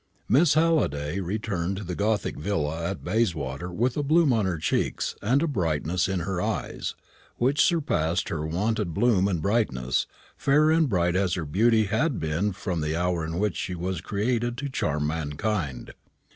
Miss 0.27 0.55
Halliday 0.55 1.19
returned 1.19 1.77
to 1.77 1.83
the 1.83 1.93
gothic 1.93 2.35
villa 2.35 2.89
at 2.89 3.03
Bayswater 3.03 3.71
with 3.71 3.95
a 3.95 4.01
bloom 4.01 4.33
on 4.33 4.47
her 4.47 4.57
cheeks, 4.57 5.15
and 5.21 5.43
a 5.43 5.47
brightness 5.47 6.07
in 6.09 6.21
her 6.21 6.41
eyes, 6.41 6.95
which 7.37 7.61
surpassed 7.63 8.29
her 8.29 8.43
wonted 8.43 8.95
bloom 8.95 9.27
and 9.27 9.43
brightness, 9.43 10.07
fair 10.35 10.71
and 10.71 10.89
bright 10.89 11.15
as 11.15 11.35
her 11.35 11.45
beauty 11.45 11.83
had 11.83 12.19
been 12.19 12.51
from 12.51 12.81
the 12.81 12.95
hour 12.95 13.23
in 13.23 13.37
which 13.37 13.55
she 13.55 13.75
was 13.75 14.01
created 14.01 14.57
to 14.57 14.69
charm 14.69 15.05
mankind. 15.05 15.93